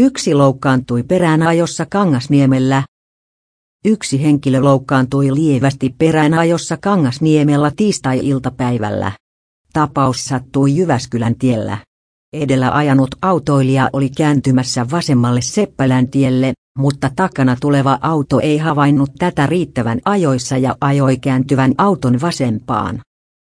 Yksi 0.00 0.34
loukkaantui 0.34 1.02
peräänajossa 1.02 1.86
Kangasniemellä. 1.86 2.82
Yksi 3.84 4.22
henkilö 4.22 4.60
loukkaantui 4.60 5.34
lievästi 5.34 5.94
peräänajossa 5.98 6.76
Kangasniemellä 6.76 7.72
tiistai-iltapäivällä. 7.76 9.12
Tapaus 9.72 10.24
sattui 10.24 10.76
Jyväskylän 10.76 11.34
tiellä. 11.34 11.78
Edellä 12.32 12.76
ajanut 12.76 13.14
autoilija 13.22 13.90
oli 13.92 14.08
kääntymässä 14.08 14.86
vasemmalle 14.90 15.40
Seppälän 15.42 16.08
tielle, 16.08 16.52
mutta 16.78 17.10
takana 17.16 17.56
tuleva 17.60 17.98
auto 18.00 18.40
ei 18.40 18.58
havainnut 18.58 19.10
tätä 19.18 19.46
riittävän 19.46 20.00
ajoissa 20.04 20.56
ja 20.56 20.76
ajoi 20.80 21.16
kääntyvän 21.16 21.74
auton 21.78 22.20
vasempaan. 22.20 23.00